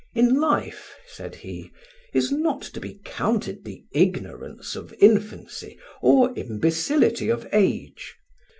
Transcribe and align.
"In 0.15 0.39
life," 0.41 0.95
said 1.05 1.35
he, 1.35 1.69
"is 2.11 2.31
not 2.31 2.63
to 2.63 2.79
be 2.79 2.95
counted 3.05 3.63
the 3.63 3.83
ignorance 3.91 4.75
of 4.75 4.95
infancy 4.99 5.77
or 6.01 6.33
imbecility 6.35 7.29
of 7.29 7.47
age. 7.53 8.15